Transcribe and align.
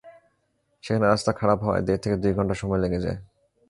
সেখানে 0.83 1.05
রাস্তা 1.07 1.31
খারাপ 1.31 1.59
হওয়ায় 1.63 1.83
দেড় 1.87 2.01
থেকে 2.03 2.15
দুই 2.17 2.33
ঘণ্টা 2.33 2.55
সময় 2.61 2.81
লেগে 2.83 2.99
যায়। 3.05 3.17